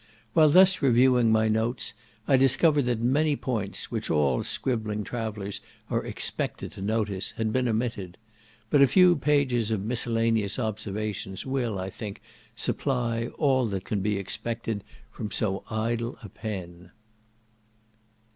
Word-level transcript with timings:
While 0.33 0.49
thus 0.49 0.81
reviewing 0.81 1.31
my 1.31 1.47
notes, 1.47 1.93
I 2.27 2.35
discovered 2.35 2.85
that 2.85 3.01
many 3.01 3.35
points, 3.35 3.91
which 3.91 4.09
all 4.09 4.41
scribbling 4.41 5.03
travellers 5.03 5.61
are 5.91 6.03
expected 6.03 6.71
to 6.71 6.81
notice, 6.81 7.35
had 7.37 7.53
been 7.53 7.67
omitted; 7.67 8.17
but 8.71 8.81
a 8.81 8.87
few 8.87 9.15
pages 9.15 9.69
of 9.69 9.83
miscellaneous 9.85 10.57
observations 10.57 11.45
will, 11.45 11.77
I 11.77 11.91
think, 11.91 12.19
supply 12.55 13.27
all 13.37 13.67
that 13.67 13.85
can 13.85 14.01
be 14.01 14.17
expected 14.17 14.83
from 15.11 15.29
so 15.29 15.63
idle 15.69 16.17
a 16.23 16.29
pen. 16.29 16.89